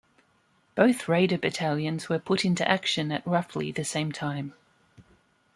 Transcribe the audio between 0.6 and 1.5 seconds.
Both Raider